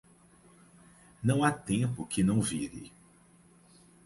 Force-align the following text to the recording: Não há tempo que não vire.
Não 1.21 1.43
há 1.43 1.51
tempo 1.51 2.07
que 2.07 2.23
não 2.23 2.41
vire. 2.41 2.91